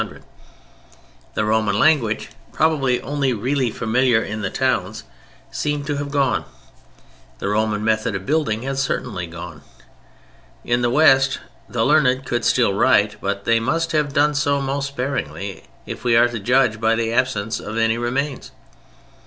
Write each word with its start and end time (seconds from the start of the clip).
The 1.35 1.45
Roman 1.45 1.77
language, 1.77 2.29
probably 2.51 2.99
only 3.01 3.33
really 3.33 3.69
familiar 3.69 4.19
in 4.19 4.41
the 4.41 4.49
towns, 4.49 5.03
seems 5.51 5.85
to 5.85 5.97
have 5.97 6.09
gone; 6.09 6.43
the 7.37 7.49
Roman 7.49 7.83
method 7.85 8.15
of 8.15 8.25
building 8.25 8.63
had 8.63 8.79
certainly 8.79 9.27
gone. 9.27 9.61
In 10.65 10.81
the 10.81 10.89
West 10.89 11.37
the 11.69 11.85
learned 11.85 12.25
could 12.25 12.43
still 12.45 12.73
write, 12.73 13.17
but 13.21 13.45
they 13.45 13.59
must 13.59 13.91
have 13.91 14.11
done 14.11 14.33
so 14.33 14.59
most 14.59 14.87
sparingly, 14.87 15.65
if 15.85 16.03
we 16.03 16.15
are 16.17 16.29
to 16.29 16.39
judge 16.39 16.81
by 16.81 16.95
the 16.95 17.13
absence 17.13 17.59
of 17.59 17.77
any 17.77 17.99
remains. 17.99 18.49